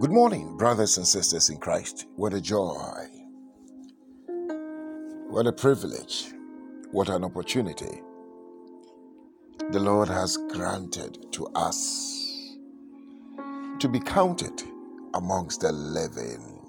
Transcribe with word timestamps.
Good 0.00 0.12
morning, 0.12 0.56
brothers 0.56 0.96
and 0.96 1.06
sisters 1.06 1.50
in 1.50 1.58
Christ. 1.58 2.06
What 2.16 2.32
a 2.32 2.40
joy. 2.40 3.04
What 5.28 5.46
a 5.46 5.52
privilege. 5.52 6.32
What 6.90 7.10
an 7.10 7.22
opportunity 7.22 8.00
the 9.72 9.78
Lord 9.78 10.08
has 10.08 10.38
granted 10.54 11.30
to 11.32 11.48
us 11.48 12.56
to 13.78 13.88
be 13.88 14.00
counted 14.00 14.62
amongst 15.12 15.60
the 15.60 15.72
living. 15.72 16.62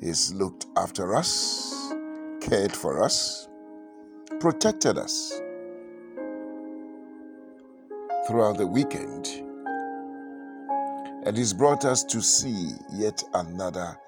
He's 0.00 0.32
looked 0.32 0.66
after 0.76 1.16
us, 1.16 1.92
cared 2.40 2.70
for 2.70 3.02
us, 3.02 3.48
protected 4.38 4.96
us 4.96 5.41
throughout 8.26 8.58
the 8.58 8.66
weekend, 8.66 9.26
and 11.26 11.36
He's 11.36 11.52
brought 11.52 11.84
us 11.84 12.04
to 12.04 12.22
see 12.22 12.70
yet 12.92 13.22
another 13.34 13.98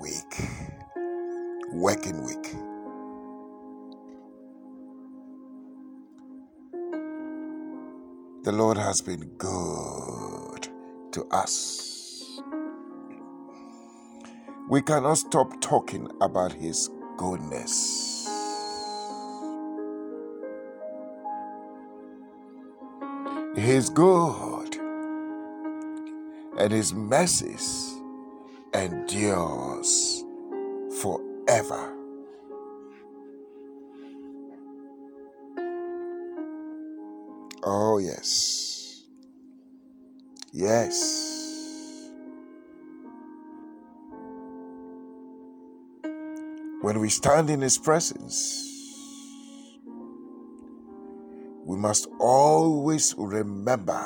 week, 0.00 0.40
working 1.72 2.24
week. 2.24 2.54
The 8.44 8.52
Lord 8.52 8.78
has 8.78 9.00
been 9.02 9.24
good 9.38 10.68
to 11.12 11.24
us. 11.30 12.40
We 14.70 14.82
cannot 14.82 15.18
stop 15.18 15.60
talking 15.60 16.08
about 16.20 16.52
His 16.52 16.90
goodness. 17.18 18.11
He 23.54 23.70
is 23.72 23.90
good, 23.90 24.76
and 26.58 26.72
His 26.72 26.94
mercies 26.94 27.94
endures 28.72 30.24
forever. 31.00 31.94
Oh, 37.62 37.98
yes. 37.98 39.04
Yes. 40.52 42.08
When 46.80 46.98
we 47.00 47.10
stand 47.10 47.50
in 47.50 47.60
His 47.60 47.76
presence, 47.76 48.71
we 51.64 51.76
must 51.76 52.08
always 52.18 53.14
remember 53.16 54.00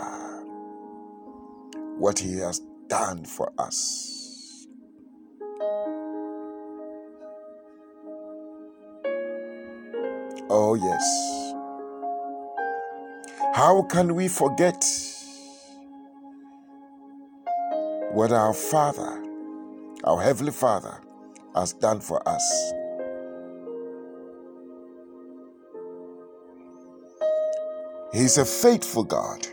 what 1.99 2.19
He 2.19 2.39
has 2.39 2.61
done 2.89 3.25
for 3.25 3.53
us. 3.59 4.67
Oh, 10.49 10.75
yes. 10.75 11.53
How 13.55 13.83
can 13.83 14.15
we 14.15 14.29
forget 14.29 14.85
what 18.13 18.33
our 18.33 18.55
Father, 18.55 19.23
our 20.05 20.21
Heavenly 20.21 20.53
Father, 20.53 21.01
has 21.55 21.73
done 21.73 22.01
for 22.01 22.27
us. 22.29 22.73
He's 28.17 28.39
a 28.39 28.47
faithful 28.47 29.05
God. 29.05 29.47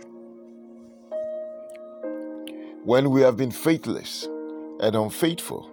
When 2.86 3.09
we 3.09 3.22
have 3.22 3.36
been 3.36 3.52
faithless 3.52 4.28
and 4.80 4.95
unfaithful, 4.95 5.70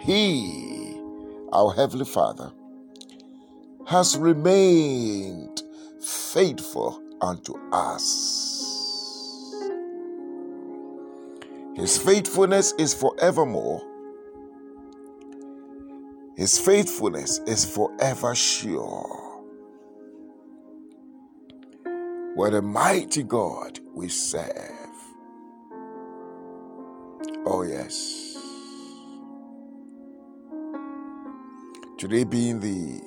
He, 0.00 1.00
our 1.52 1.72
Heavenly 1.72 2.04
Father, 2.04 2.50
has 3.86 4.18
remained 4.18 5.62
faithful 6.02 7.00
unto 7.20 7.54
us. 7.72 9.54
His 11.76 11.96
faithfulness 11.98 12.72
is 12.78 12.92
forevermore 12.92 13.82
his 16.36 16.58
faithfulness 16.58 17.38
is 17.46 17.64
forever 17.64 18.34
sure. 18.34 19.23
What 22.34 22.52
a 22.52 22.62
mighty 22.62 23.22
God 23.22 23.78
we 23.94 24.08
serve. 24.08 24.50
Oh, 27.46 27.62
yes. 27.62 28.36
Today 31.96 32.24
being 32.24 32.60
the 32.60 33.00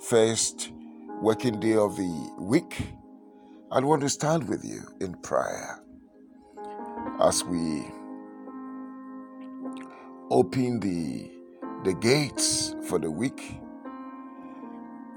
first 0.00 0.72
working 1.20 1.60
day 1.60 1.74
of 1.74 1.96
the 1.96 2.34
week, 2.38 2.88
I 3.70 3.80
want 3.80 4.02
to 4.02 4.08
stand 4.08 4.48
with 4.48 4.64
you 4.64 4.80
in 5.00 5.14
prayer 5.16 5.80
as 7.20 7.44
we 7.44 7.84
open 10.30 10.80
the 10.80 11.30
the 11.84 11.92
gates 11.94 12.74
for 12.88 12.98
the 12.98 13.10
week 13.10 13.58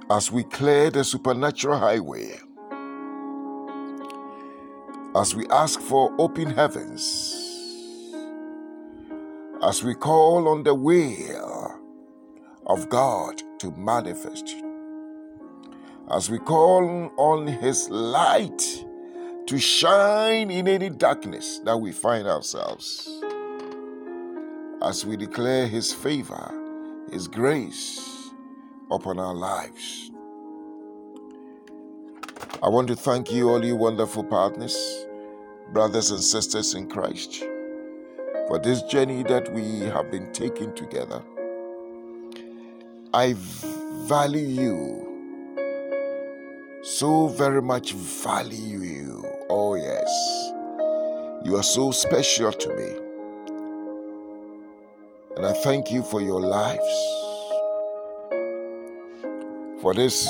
as 0.10 0.32
we 0.32 0.44
clear 0.44 0.90
the 0.90 1.04
supernatural 1.04 1.80
highway, 1.80 2.40
as 5.18 5.34
we 5.34 5.48
ask 5.48 5.82
for 5.82 6.14
open 6.20 6.48
heavens, 6.52 7.34
as 9.64 9.84
we 9.84 9.96
call 9.96 10.48
on 10.48 10.62
the 10.62 10.76
will 10.76 11.82
of 12.68 12.88
God 12.88 13.42
to 13.58 13.72
manifest, 13.72 14.56
as 16.12 16.30
we 16.30 16.38
call 16.38 17.12
on 17.18 17.48
His 17.48 17.90
light 17.90 18.86
to 19.48 19.58
shine 19.58 20.52
in 20.52 20.68
any 20.68 20.92
darkness 20.92 21.60
that 21.66 21.78
we 21.78 21.92
find 21.92 22.28
ourselves 22.28 23.10
as 24.84 25.04
we 25.04 25.18
declare 25.18 25.68
His 25.68 25.92
favor, 25.92 26.54
His 27.12 27.28
grace 27.28 28.30
upon 28.92 29.18
our 29.18 29.34
lives. 29.34 30.12
I 32.62 32.70
want 32.70 32.88
to 32.90 32.96
thank 32.96 33.32
you, 33.32 33.50
all 33.50 33.64
you 33.64 33.76
wonderful 33.76 34.24
partners, 34.24 35.07
brothers 35.74 36.12
and 36.12 36.24
sisters 36.24 36.74
in 36.74 36.88
Christ, 36.90 37.44
for 38.48 38.60
this 38.60 38.82
journey 38.84 39.24
that 39.24 39.52
we 39.54 39.82
have 39.82 40.10
been 40.10 40.32
taking 40.34 40.74
together. 40.76 41.22
I 43.14 43.36
value 44.08 44.48
you, 44.48 45.04
so 46.84 47.28
very 47.28 47.62
much 47.62 47.94
value 47.94 48.80
you. 48.80 49.26
Oh, 49.50 49.76
yes. 49.76 50.10
You 51.44 51.56
are 51.58 51.64
so 51.64 51.92
special 51.92 52.52
to 52.52 52.70
me. 52.76 52.96
And 55.36 55.46
I 55.46 55.54
thank 55.54 55.92
you 55.92 56.02
for 56.04 56.22
your 56.22 56.42
lives, 56.42 56.82
for 59.82 59.94
this 59.94 60.28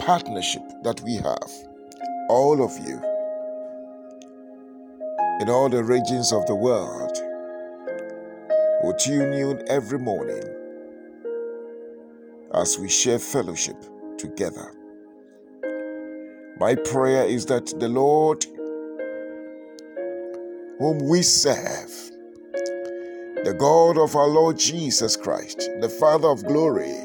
partnership 0.00 0.62
that 0.84 1.00
we 1.02 1.16
have, 1.16 1.50
all 2.28 2.62
of 2.62 2.70
you, 2.86 3.02
in 5.40 5.48
all 5.48 5.68
the 5.68 5.82
regions 5.82 6.32
of 6.32 6.46
the 6.46 6.54
world, 6.54 7.16
who 8.82 8.92
tune 8.98 9.32
in 9.32 9.62
every 9.68 9.98
morning 9.98 10.42
as 12.54 12.78
we 12.78 12.88
share 12.88 13.18
fellowship 13.18 13.76
together. 14.16 14.72
My 16.58 16.74
prayer 16.74 17.24
is 17.24 17.46
that 17.46 17.66
the 17.78 17.88
Lord, 17.88 18.44
whom 20.78 20.98
we 21.08 21.22
serve, 21.22 22.10
the 23.44 23.54
God 23.56 23.96
of 23.96 24.16
our 24.16 24.26
Lord 24.26 24.58
Jesus 24.58 25.16
Christ, 25.16 25.70
the 25.80 25.88
Father 25.88 26.28
of 26.28 26.44
glory, 26.44 26.96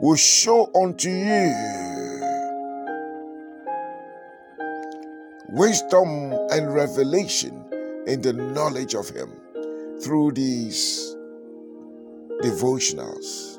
will 0.00 0.16
show 0.16 0.70
unto 0.74 1.08
you 1.08 1.87
wisdom 5.48 6.32
and 6.50 6.74
revelation 6.74 7.64
in 8.06 8.22
the 8.22 8.32
knowledge 8.32 8.94
of 8.94 9.08
Him 9.10 9.30
through 10.00 10.32
these 10.32 11.16
devotionals. 12.42 13.58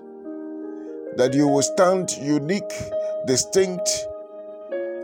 That 1.17 1.33
you 1.33 1.47
will 1.47 1.63
stand 1.63 2.11
unique, 2.21 2.71
distinct, 3.25 3.89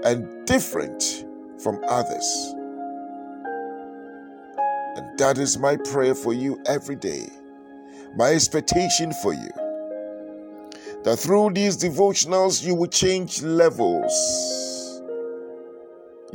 and 0.04 0.46
different 0.46 1.26
from 1.60 1.80
others 1.88 2.56
and 4.96 5.18
that 5.18 5.38
is 5.38 5.58
my 5.58 5.76
prayer 5.76 6.16
for 6.16 6.34
you 6.34 6.62
every 6.66 6.96
day. 6.96 7.28
My 8.16 8.30
expectation 8.30 9.12
for 9.22 9.34
you. 9.34 9.50
That 11.04 11.18
through 11.18 11.52
these 11.52 11.76
devotionals, 11.76 12.66
you 12.66 12.76
will 12.76 12.88
change 12.88 13.44
levels. 13.44 14.14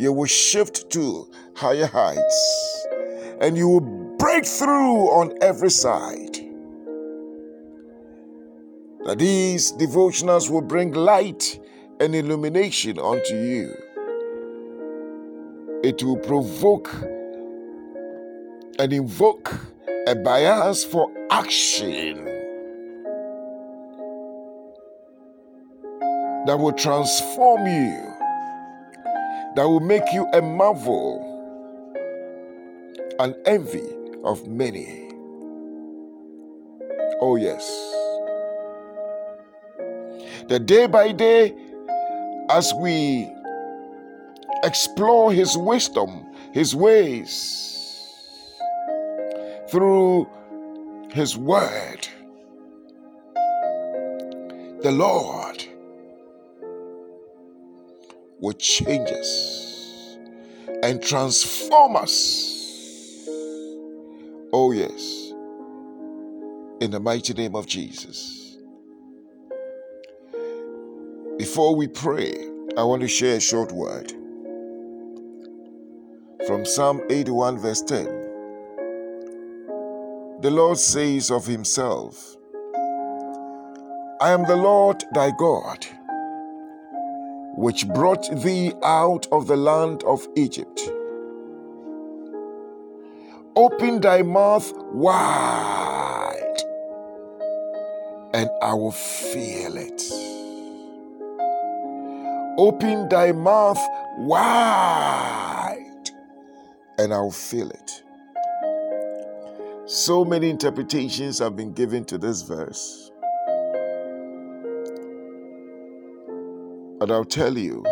You 0.01 0.13
will 0.15 0.27
shift 0.27 0.89
to 0.91 1.29
higher 1.55 1.87
heights 1.87 2.87
and 3.43 3.55
you 3.57 3.69
will 3.69 4.17
break 4.17 4.47
through 4.47 5.11
on 5.11 5.35
every 5.43 5.71
side. 5.71 6.37
That 9.05 9.19
these 9.19 9.73
devotionals 9.73 10.49
will 10.49 10.63
bring 10.63 10.93
light 10.93 11.61
and 12.01 12.15
illumination 12.15 12.99
unto 12.99 13.35
you. 13.35 13.75
It 15.85 16.03
will 16.03 16.17
provoke 16.17 16.91
and 18.79 18.93
invoke 18.95 19.55
a 20.07 20.15
bias 20.15 20.83
for 20.83 21.13
action 21.31 22.25
that 26.47 26.59
will 26.59 26.73
transform 26.73 27.67
you, 27.67 28.10
that 29.57 29.65
will 29.65 29.81
make 29.81 30.05
you 30.13 30.27
a 30.33 30.41
marvel, 30.41 31.27
an 33.19 33.35
envy 33.47 33.89
of 34.25 34.47
many. 34.47 35.09
Oh, 37.21 37.37
yes. 37.37 37.67
The 40.49 40.59
day 40.59 40.87
by 40.87 41.13
day, 41.13 41.55
as 42.49 42.73
we 42.75 43.31
explore 44.65 45.33
His 45.33 45.57
wisdom, 45.57 46.27
His 46.53 46.75
ways, 46.75 48.07
through 49.69 50.29
His 51.13 51.37
Word, 51.37 52.09
the 54.83 54.93
Lord 54.93 55.65
will 58.41 58.55
change 58.55 59.11
us 59.11 60.17
and 60.83 61.03
transform 61.03 61.97
us. 61.97 63.27
Oh, 64.53 64.73
yes. 64.73 65.33
In 66.81 66.91
the 66.91 67.01
mighty 67.01 67.35
name 67.35 67.55
of 67.55 67.67
Jesus. 67.67 68.57
Before 71.39 71.75
we 71.75 71.87
pray, 71.87 72.35
I 72.77 72.83
want 72.85 73.03
to 73.03 73.09
share 73.09 73.37
a 73.37 73.41
short 73.41 73.73
word 73.73 74.13
from 76.47 76.65
Psalm 76.65 77.03
81, 77.11 77.59
verse 77.59 77.83
10. 77.83 78.05
The 80.41 80.51
Lord 80.51 80.79
says 80.79 81.31
of 81.31 81.47
Himself, 81.47 82.37
I 84.23 84.31
am 84.31 84.47
the 84.47 84.57
Lord 84.57 85.05
thy 85.15 85.31
God 85.39 85.87
which 87.57 87.87
brought 87.89 88.29
thee 88.43 88.73
out 88.83 89.27
of 89.33 89.47
the 89.47 89.57
land 89.57 90.03
of 90.05 90.27
Egypt. 90.37 90.81
Open 93.57 94.01
thy 94.01 94.23
mouth 94.23 94.73
wide, 94.93 96.57
and 98.33 98.49
I 98.63 98.75
will 98.75 98.93
fill 98.93 99.77
it. 99.77 100.03
Open 102.59 103.09
thy 103.09 103.33
mouth 103.33 103.81
wide, 104.19 106.11
and 106.99 107.13
I 107.13 107.21
will 107.21 107.31
fill 107.31 107.71
it. 107.71 108.03
So 109.87 110.25
many 110.25 110.51
interpretations 110.51 111.41
have 111.41 111.57
been 111.57 111.73
given 111.73 112.05
to 112.05 112.19
this 112.19 112.43
verse. 112.43 113.10
But 117.01 117.11
I'll 117.11 117.25
tell 117.25 117.57
you, 117.57 117.83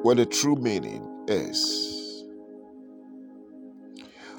what 0.00 0.16
the 0.16 0.24
true 0.24 0.56
meaning 0.56 1.06
is. 1.28 2.24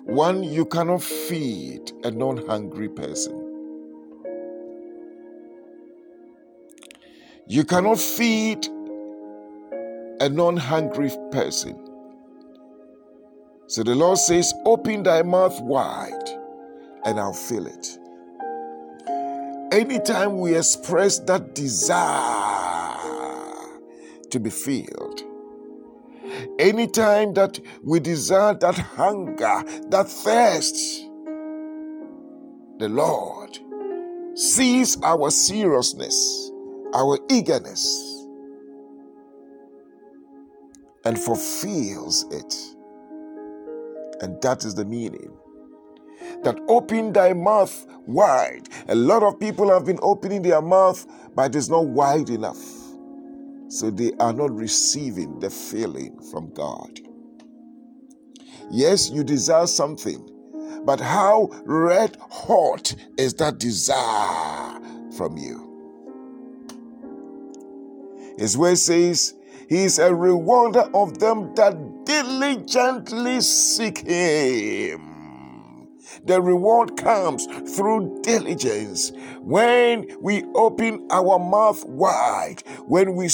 One, 0.06 0.42
you 0.42 0.66
cannot 0.66 1.04
feed 1.04 1.92
a 2.04 2.10
non 2.10 2.38
hungry 2.48 2.90
person. 2.90 3.46
You 7.48 7.64
cannot 7.64 8.00
feed 8.00 8.66
a 10.20 10.30
non 10.30 10.58
hungry 10.58 11.12
person. 11.32 11.78
So 13.68 13.84
the 13.84 13.94
Lord 13.94 14.18
says, 14.18 14.52
Open 14.66 15.04
thy 15.04 15.22
mouth 15.22 15.62
wide 15.62 16.30
and 17.06 17.20
I'll 17.20 17.34
fill 17.34 17.68
it. 17.68 17.99
Anytime 19.72 20.40
we 20.40 20.58
express 20.58 21.20
that 21.20 21.54
desire 21.54 22.98
to 24.32 24.40
be 24.40 24.50
filled, 24.50 25.22
anytime 26.58 27.34
that 27.36 27.60
we 27.84 28.00
desire 28.00 28.56
that 28.56 28.76
hunger, 28.76 29.64
that 29.90 30.08
thirst, 30.10 30.76
the 32.80 32.90
Lord 32.90 33.60
sees 34.34 34.98
our 35.04 35.30
seriousness, 35.30 36.52
our 36.94 37.20
eagerness, 37.30 38.26
and 41.06 41.20
fulfills 41.20 42.26
it. 42.32 42.56
And 44.22 44.42
that 44.42 44.66
is 44.66 44.74
the 44.74 44.86
meaning 44.86 45.38
that 46.44 46.60
open 46.68 47.14
thy 47.14 47.34
mouth 47.34 47.86
wide. 48.06 48.68
A 48.88 48.96
lot 48.96 49.24
of 49.24 49.40
people 49.40 49.70
have 49.72 49.86
been 49.86 50.00
opening 50.02 50.42
their 50.42 50.62
mouth, 50.62 51.06
but 51.36 51.56
it's 51.56 51.70
not 51.70 51.88
wide 51.88 52.30
enough. 52.30 52.64
So 53.70 53.92
they 53.92 54.14
are 54.20 54.34
not 54.34 54.52
receiving 54.52 55.40
the 55.40 55.50
feeling 55.50 56.20
from 56.32 56.52
God. 56.54 57.00
Yes, 58.72 59.10
you 59.10 59.24
desire 59.24 59.68
something, 59.68 60.28
but 60.86 61.00
how 61.00 61.50
red 61.66 62.18
hot 62.32 62.94
is 63.18 63.34
that 63.36 63.60
desire 63.60 64.80
from 65.16 65.38
you? 65.38 65.70
His 68.40 68.58
word 68.58 68.78
says, 68.78 69.34
He 69.68 69.84
is 69.84 70.00
a 70.00 70.14
rewarder 70.14 70.90
of 70.94 71.20
them 71.20 71.54
that 71.56 72.06
diligently 72.06 73.42
seek 73.42 74.00
Him. 74.00 75.09
The 76.26 76.42
reward 76.42 76.98
comes 76.98 77.46
through 77.76 78.22
diligence. 78.24 79.12
When 79.42 80.08
we 80.22 80.44
open 80.56 81.08
our 81.12 81.40
mouth 81.40 81.84
wide, 81.86 82.64
when 82.88 83.16
we 83.16 83.30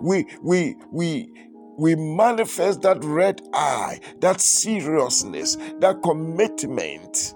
we 0.00 0.26
we 0.42 0.76
we 0.90 1.32
we 1.78 1.94
manifest 1.94 2.82
that 2.82 3.02
red 3.02 3.40
eye, 3.54 4.00
that 4.20 4.40
seriousness, 4.40 5.56
that 5.78 6.02
commitment, 6.02 7.34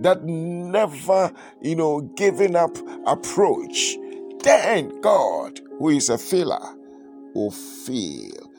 that 0.00 0.24
never, 0.24 1.32
you 1.60 1.76
know, 1.76 2.00
giving 2.16 2.56
up 2.56 2.76
approach, 3.06 3.96
then 4.42 5.00
God, 5.00 5.60
who 5.78 5.90
is 5.90 6.08
a 6.08 6.16
filler, 6.16 6.76
will 7.34 7.50
feel. 7.50 8.50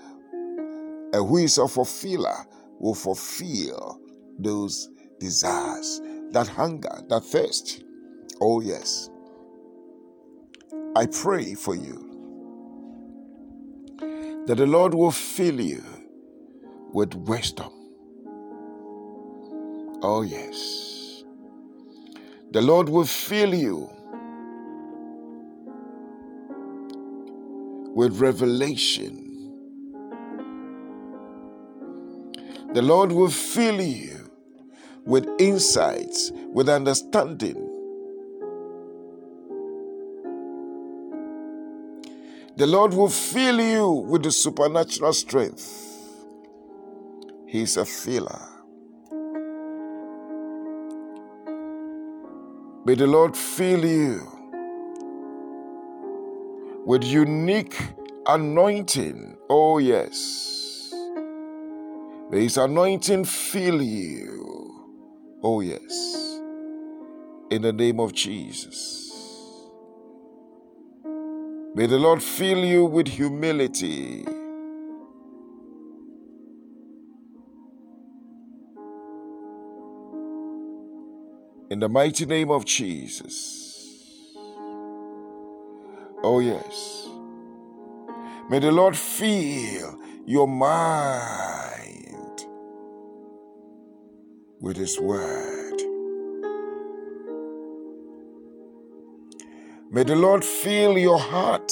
And 1.12 1.28
who 1.28 1.38
is 1.38 1.58
a 1.58 1.68
fulfiller 1.68 2.46
will 2.80 2.94
fulfill 2.94 4.00
those 4.38 4.90
desires, 5.20 6.02
that 6.32 6.48
hunger, 6.48 7.02
that 7.10 7.24
thirst. 7.26 7.84
Oh, 8.42 8.62
yes. 8.62 9.10
I 10.96 11.06
pray 11.06 11.54
for 11.56 11.76
you 11.76 12.06
that 14.48 14.56
the 14.56 14.66
Lord 14.66 14.94
will 14.94 15.12
fill 15.12 15.60
you 15.62 15.84
with 16.94 17.14
wisdom. 17.14 17.72
Oh, 20.02 20.22
yes. 20.22 21.24
The 22.52 22.62
Lord 22.62 22.90
will 22.90 23.06
fill 23.06 23.54
you 23.54 23.90
with 27.94 28.20
revelation. 28.20 29.26
The 32.74 32.82
Lord 32.82 33.12
will 33.12 33.30
fill 33.30 33.82
you 33.82 34.19
with 35.10 35.28
insights, 35.40 36.32
with 36.54 36.70
understanding. 36.70 37.56
The 42.58 42.68
Lord 42.68 42.94
will 42.94 43.10
fill 43.10 43.60
you 43.60 43.90
with 43.90 44.22
the 44.22 44.32
supernatural 44.32 45.14
strength. 45.14 45.88
He's 47.48 47.76
a 47.78 47.86
filler. 47.86 48.40
May 52.86 52.94
the 52.94 53.08
Lord 53.08 53.36
fill 53.36 53.84
you 53.84 54.28
with 56.86 57.04
unique 57.04 57.82
anointing. 58.28 59.38
Oh, 59.50 59.80
yes. 59.80 60.94
May 62.30 62.44
His 62.44 62.58
anointing 62.58 63.26
fill 63.26 63.82
you 63.82 64.79
Oh, 65.42 65.62
yes. 65.62 66.40
In 67.50 67.62
the 67.62 67.72
name 67.72 68.00
of 68.00 68.14
Jesus. 68.14 69.10
May 71.76 71.86
the 71.86 71.98
Lord 71.98 72.22
fill 72.22 72.66
you 72.66 72.86
with 72.86 73.08
humility. 73.08 74.26
In 81.70 81.80
the 81.80 81.88
mighty 81.88 82.26
name 82.26 82.52
of 82.52 82.66
Jesus. 82.66 84.36
Oh, 86.22 86.40
yes. 86.40 87.08
May 88.50 88.60
the 88.60 88.72
Lord 88.72 88.98
fill 88.98 90.00
your 90.26 90.48
mind 90.48 91.69
with 94.60 94.78
His 94.78 95.00
word. 95.00 95.82
May 99.92 100.04
the 100.04 100.16
Lord 100.16 100.46
fill 100.46 100.98
your 100.98 101.20
heart. 101.20 101.72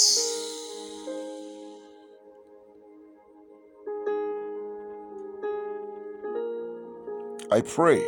I 7.51 7.61
pray 7.61 8.03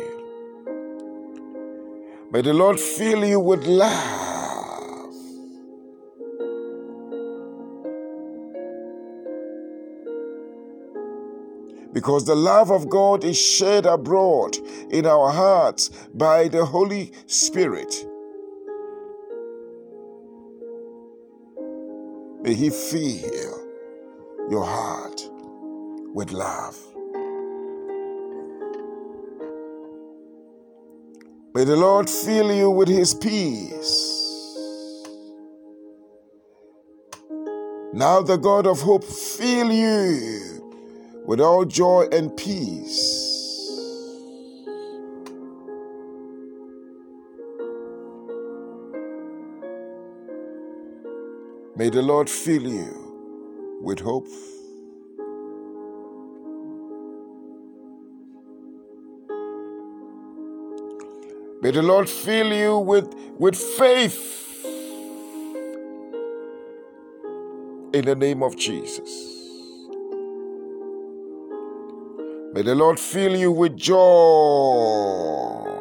May 2.32 2.42
the 2.42 2.54
Lord 2.54 2.78
fill 2.78 3.24
you 3.24 3.40
with 3.40 3.66
love. 3.66 3.90
Because 11.92 12.24
the 12.24 12.36
love 12.36 12.70
of 12.70 12.88
God 12.88 13.24
is 13.24 13.36
shed 13.36 13.84
abroad 13.84 14.56
in 14.90 15.06
our 15.06 15.30
hearts 15.30 15.88
by 16.14 16.48
the 16.48 16.64
Holy 16.64 17.12
Spirit. 17.26 18.06
May 22.42 22.54
He 22.54 22.70
fill 22.70 23.68
your 24.50 24.64
heart 24.64 25.28
with 26.14 26.32
love. 26.32 26.76
May 31.52 31.64
the 31.64 31.76
Lord 31.76 32.08
fill 32.08 32.52
you 32.52 32.70
with 32.70 32.88
his 32.88 33.12
peace. 33.12 34.16
Now 37.92 38.22
the 38.22 38.36
God 38.36 38.68
of 38.68 38.80
hope 38.80 39.02
fill 39.02 39.72
you 39.72 40.72
with 41.26 41.40
all 41.40 41.64
joy 41.64 42.06
and 42.12 42.36
peace. 42.36 43.29
May 51.80 51.88
the 51.88 52.02
Lord 52.02 52.28
fill 52.28 52.64
you 52.64 53.80
with 53.80 54.00
hope. 54.00 54.28
May 61.62 61.70
the 61.70 61.80
Lord 61.80 62.06
fill 62.06 62.52
you 62.52 62.76
with, 62.80 63.14
with 63.38 63.56
faith 63.56 64.62
in 67.94 68.04
the 68.04 68.14
name 68.14 68.42
of 68.42 68.58
Jesus. 68.58 69.08
May 72.52 72.60
the 72.60 72.74
Lord 72.74 73.00
fill 73.00 73.34
you 73.34 73.52
with 73.52 73.74
joy. 73.74 75.79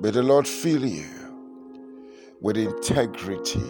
May 0.00 0.10
the 0.10 0.22
Lord 0.22 0.46
fill 0.46 0.84
you 0.84 1.06
with 2.40 2.56
integrity. 2.56 3.60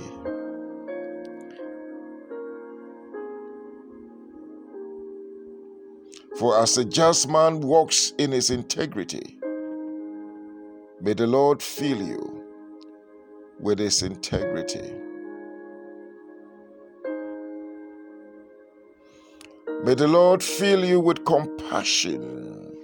For 6.39 6.59
as 6.61 6.77
a 6.77 6.85
just 6.85 7.31
man 7.31 7.61
walks 7.61 8.13
in 8.19 8.33
his 8.33 8.51
integrity, 8.51 9.39
may 11.01 11.15
the 11.15 11.27
Lord 11.27 11.63
fill 11.63 12.03
you 12.03 12.45
with 13.59 13.79
his 13.79 14.03
integrity. 14.03 14.93
May 19.83 19.95
the 19.95 20.09
Lord 20.09 20.43
fill 20.43 20.85
you 20.85 21.01
with 21.01 21.25
compassion. 21.25 22.78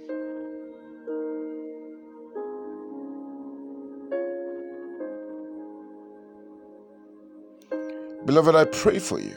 Beloved, 8.25 8.55
I 8.55 8.65
pray 8.65 8.97
for 8.97 9.19
you 9.19 9.35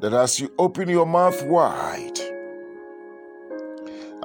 that 0.00 0.12
as 0.12 0.40
you 0.40 0.52
open 0.58 0.88
your 0.88 1.06
mouth 1.06 1.40
wide, 1.44 2.18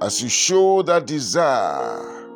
as 0.01 0.23
you 0.23 0.29
show 0.29 0.81
that 0.81 1.05
desire, 1.05 2.27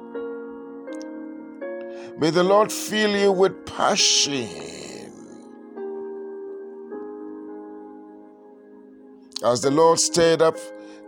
may 2.20 2.30
the 2.30 2.44
Lord 2.44 2.72
fill 2.72 3.16
you 3.16 3.32
with 3.32 3.66
passion. 3.66 5.12
As 9.44 9.62
the 9.62 9.72
Lord 9.72 10.00
stirred 10.00 10.44
up 10.44 10.58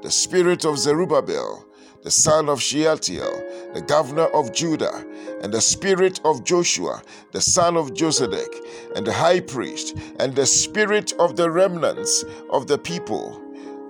the 0.01 0.09
spirit 0.09 0.65
of 0.65 0.79
Zerubbabel, 0.79 1.68
the 2.03 2.11
son 2.11 2.47
of 2.47 2.61
Shealtiel, 2.61 3.73
the 3.73 3.81
governor 3.81 4.27
of 4.27 4.53
Judah, 4.53 5.05
and 5.41 5.53
the 5.53 5.61
spirit 5.61 6.19
of 6.23 6.43
Joshua, 6.43 7.01
the 7.31 7.41
son 7.41 7.75
of 7.75 7.93
Josedek, 7.93 8.55
and 8.95 9.05
the 9.05 9.13
high 9.13 9.41
priest, 9.41 9.97
and 10.19 10.35
the 10.35 10.45
spirit 10.45 11.13
of 11.19 11.35
the 11.35 11.51
remnants 11.51 12.23
of 12.51 12.67
the 12.67 12.77
people. 12.77 13.41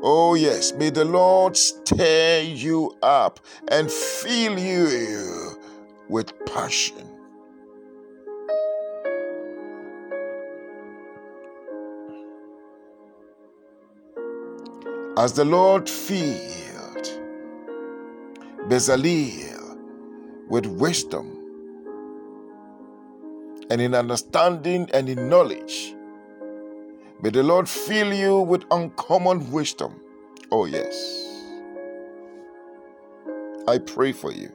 Oh, 0.01 0.33
yes, 0.33 0.73
may 0.73 0.89
the 0.89 1.05
Lord 1.05 1.57
stir 1.57 2.41
you 2.41 2.95
up 3.03 3.39
and 3.67 3.91
fill 3.91 4.57
you 4.57 5.59
with 6.07 6.33
passion. 6.45 7.05
As 15.17 15.33
the 15.33 15.43
Lord 15.43 15.89
filled 15.89 16.58
Bezalel 18.69 19.77
with 20.47 20.67
wisdom 20.67 21.35
and 23.71 23.81
in 23.81 23.95
understanding 23.95 24.87
and 24.93 25.09
in 25.09 25.27
knowledge. 25.27 25.95
May 27.23 27.31
the 27.31 27.41
Lord 27.41 27.67
fill 27.67 28.13
you 28.13 28.41
with 28.41 28.65
uncommon 28.69 29.51
wisdom. 29.51 29.99
Oh, 30.51 30.65
yes. 30.65 30.95
I 33.67 33.79
pray 33.79 34.11
for 34.11 34.31
you. 34.31 34.51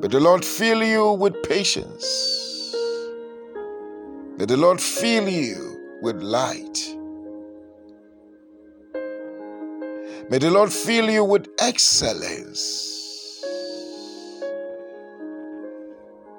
May 0.00 0.08
the 0.08 0.20
Lord 0.20 0.44
fill 0.44 0.82
you 0.84 1.12
with 1.12 1.42
patience. 1.42 2.74
May 4.36 4.44
the 4.44 4.58
Lord 4.58 4.82
fill 4.82 5.28
you 5.28 5.98
with 6.02 6.22
light. 6.22 6.99
May 10.30 10.38
the 10.38 10.48
Lord 10.48 10.72
fill 10.72 11.10
you 11.10 11.24
with 11.24 11.48
excellence. 11.58 13.42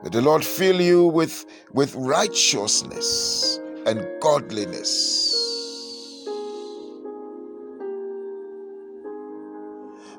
May 0.01 0.09
the 0.09 0.21
Lord 0.21 0.45
fill 0.45 0.79
you 0.79 1.07
with, 1.07 1.45
with 1.73 1.93
righteousness 1.95 3.59
and 3.85 4.07
godliness. 4.21 5.35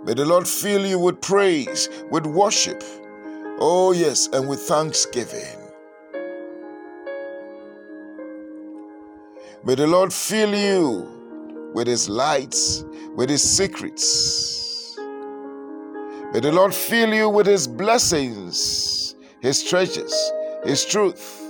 May 0.05 0.13
the 0.13 0.27
Lord 0.27 0.47
fill 0.47 0.85
you 0.85 0.99
with 0.99 1.23
praise, 1.23 1.89
with 2.11 2.27
worship. 2.27 2.85
Oh, 3.59 3.93
yes, 3.93 4.29
and 4.35 4.51
with 4.51 4.61
thanksgiving. 4.61 5.59
May 9.65 9.77
the 9.77 9.87
Lord 9.87 10.13
fill 10.13 10.55
you 10.55 11.22
with 11.75 11.87
His 11.87 12.09
lights, 12.09 12.85
with 13.15 13.31
His 13.31 13.43
secrets. 13.43 14.97
May 16.33 16.41
the 16.41 16.53
Lord 16.53 16.75
fill 16.75 17.13
you 17.13 17.29
with 17.29 17.47
His 17.47 17.67
blessings 17.67 19.13
his 19.43 19.65
treasures, 19.65 20.15
His 20.65 20.85
truth. 20.85 21.43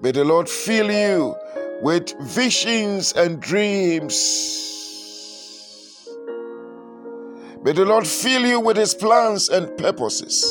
May 0.00 0.12
the 0.12 0.24
Lord 0.24 0.48
fill 0.48 0.90
you 0.90 1.36
with 1.82 2.18
visions 2.22 3.12
and 3.12 3.38
dreams. 3.38 4.14
May 7.62 7.72
the 7.72 7.84
Lord 7.84 8.06
fill 8.06 8.46
you 8.46 8.60
with 8.60 8.78
His 8.78 8.94
plans 8.94 9.50
and 9.50 9.76
purposes. 9.76 10.42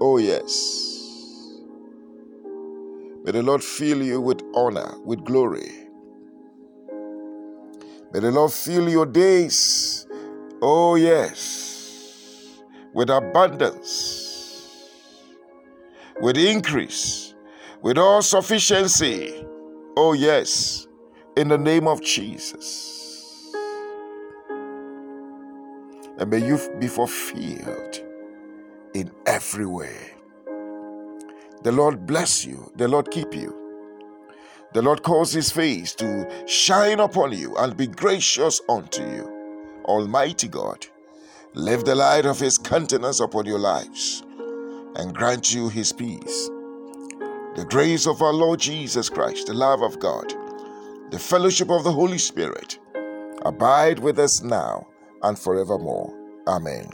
Oh, 0.00 0.18
yes. 0.18 0.42
May 3.24 3.30
the 3.30 3.44
Lord 3.44 3.62
fill 3.62 4.02
you 4.02 4.20
with 4.20 4.42
honor, 4.56 4.98
with 5.04 5.24
glory. 5.24 5.85
May 8.16 8.20
the 8.22 8.30
Lord 8.30 8.50
fill 8.50 8.88
your 8.88 9.04
days, 9.04 10.06
oh 10.62 10.94
yes, 10.94 12.62
with 12.94 13.10
abundance, 13.10 14.88
with 16.22 16.38
increase, 16.38 17.34
with 17.82 17.98
all 17.98 18.22
sufficiency, 18.22 19.44
oh 19.98 20.14
yes, 20.14 20.86
in 21.36 21.48
the 21.48 21.58
name 21.58 21.86
of 21.86 22.00
Jesus. 22.00 23.52
And 26.18 26.30
may 26.30 26.38
you 26.38 26.58
be 26.78 26.88
fulfilled 26.88 28.02
in 28.94 29.12
every 29.26 29.66
way. 29.66 30.14
The 31.64 31.70
Lord 31.70 32.06
bless 32.06 32.46
you, 32.46 32.72
the 32.76 32.88
Lord 32.88 33.10
keep 33.10 33.34
you. 33.34 33.65
The 34.76 34.82
Lord 34.82 35.02
cause 35.02 35.32
his 35.32 35.50
face 35.50 35.94
to 35.94 36.28
shine 36.46 37.00
upon 37.00 37.32
you 37.32 37.56
and 37.56 37.74
be 37.74 37.86
gracious 37.86 38.60
unto 38.68 39.00
you. 39.00 39.80
Almighty 39.86 40.48
God, 40.48 40.86
lift 41.54 41.86
the 41.86 41.94
light 41.94 42.26
of 42.26 42.38
his 42.38 42.58
countenance 42.58 43.20
upon 43.20 43.46
your 43.46 43.58
lives 43.58 44.22
and 44.96 45.14
grant 45.14 45.54
you 45.54 45.70
his 45.70 45.94
peace. 45.94 46.50
The 47.54 47.66
grace 47.70 48.06
of 48.06 48.20
our 48.20 48.34
Lord 48.34 48.60
Jesus 48.60 49.08
Christ, 49.08 49.46
the 49.46 49.54
love 49.54 49.80
of 49.80 49.98
God, 49.98 50.34
the 51.10 51.18
fellowship 51.18 51.70
of 51.70 51.82
the 51.82 51.92
Holy 51.92 52.18
Spirit 52.18 52.78
abide 53.46 53.98
with 53.98 54.18
us 54.18 54.42
now 54.42 54.86
and 55.22 55.38
forevermore. 55.38 56.14
Amen. 56.46 56.90